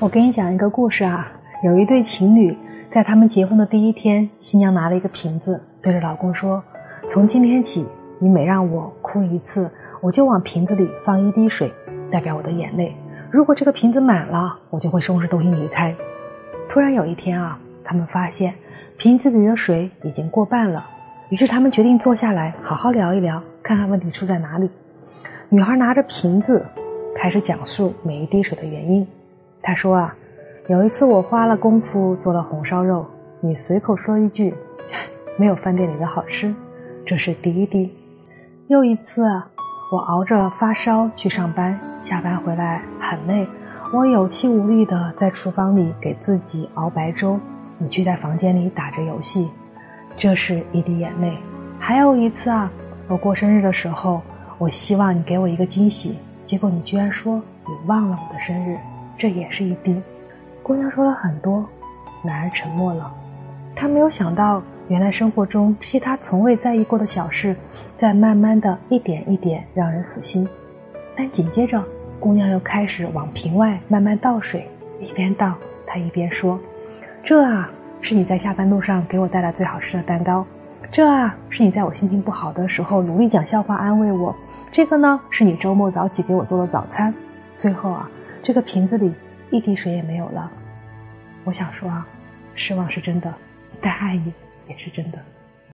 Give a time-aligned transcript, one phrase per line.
[0.00, 1.30] 我给你讲一个故事啊，
[1.62, 2.56] 有一对情侣
[2.90, 6.64] 在他们结婚的第一天，新娘拿了一个瓶子，对着老公说
[7.08, 7.86] ：“从今天起，
[8.18, 9.70] 你每让我哭一次，
[10.00, 11.72] 我就往瓶子里放一滴水，
[12.10, 12.96] 代表我的眼泪。
[13.30, 15.94] 如果这个瓶子满了，我就会收拾东西离开。”
[16.68, 18.54] 突然有一天啊，他们发现
[18.96, 20.86] 瓶子里的水已经过半了，
[21.28, 24.70] 于是他们决定坐下来好好聊一聊，看看问题出在哪里。
[25.50, 26.64] 女孩拿着瓶子，
[27.14, 29.06] 开始讲述每一滴水的原因。
[29.62, 30.14] 他说啊，
[30.68, 33.06] 有一次我花了功夫做了红烧肉，
[33.40, 34.52] 你随口说一句，
[35.38, 36.52] 没有饭店里的好吃，
[37.06, 37.92] 这是第一滴。
[38.68, 39.22] 又一次，
[39.92, 43.46] 我熬着发烧去上班，下班回来很累，
[43.94, 47.38] 我有气无力的在厨房里给自己熬白粥，
[47.78, 49.48] 你却在房间里打着游戏，
[50.16, 51.36] 这是一滴眼泪。
[51.78, 52.70] 还有一次啊，
[53.08, 54.20] 我过生日的时候，
[54.58, 58.76] 我希望你给我一个惊喜，结果你居然说你忘了我的生日。
[59.22, 60.02] 这也是一滴。
[60.64, 61.64] 姑娘说了很多，
[62.24, 63.08] 男人沉默了。
[63.76, 67.54] 他没有想到，原来生活中其他从未在意过的小事，
[67.96, 70.48] 在慢慢的一点一点让人死心。
[71.16, 71.80] 但紧接着，
[72.18, 75.54] 姑娘又开始往瓶外慢慢倒水，一边倒，
[75.86, 76.58] 她一边说
[77.22, 77.70] ：“这啊，
[78.00, 80.44] 是你在下班路上给我带来最好吃的蛋糕。
[80.90, 84.34] 这啊，是你在我心情不好的时候努力讲笑话安慰我。
[84.72, 87.14] 这个呢，是你周末早起给我做的早餐。
[87.56, 88.10] 最后啊。”
[88.42, 89.12] 这个瓶子里
[89.50, 90.50] 一滴水也没有了。
[91.44, 92.06] 我想说啊，
[92.54, 93.32] 失望是真的，
[93.80, 94.32] 但爱你
[94.68, 95.18] 也是真的。